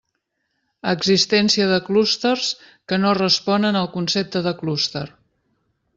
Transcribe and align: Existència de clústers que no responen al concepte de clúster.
Existència 0.93 1.67
de 1.73 1.77
clústers 1.91 2.47
que 2.93 3.01
no 3.03 3.15
responen 3.19 3.81
al 3.83 3.91
concepte 3.99 4.43
de 4.49 4.59
clúster. 4.63 5.07